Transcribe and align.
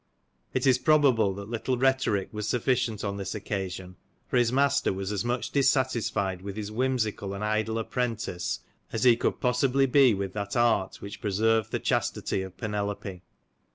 It 0.51 0.65
is 0.65 0.79
probable 0.79 1.35
that 1.35 1.47
little 1.51 1.77
rhetoric 1.77 2.29
was 2.31 2.47
sufficient 2.47 3.03
on 3.03 3.17
this 3.17 3.35
occasion, 3.35 3.97
for 4.27 4.37
his 4.37 4.51
master 4.51 4.91
was 4.91 5.11
as 5.11 5.23
much 5.23 5.51
dissatisfied 5.51 6.41
with 6.41 6.55
his 6.57 6.71
whimsical, 6.71 7.35
and 7.35 7.45
idle 7.45 7.77
apprentice, 7.77 8.61
as 8.91 9.03
he 9.03 9.15
could 9.15 9.39
possibly 9.39 9.85
be 9.85 10.15
with 10.15 10.33
that 10.33 10.55
art 10.55 11.01
which 11.01 11.21
preserved 11.21 11.69
the 11.71 11.77
chastity 11.77 12.41
of 12.41 12.57
Penelope. 12.57 13.21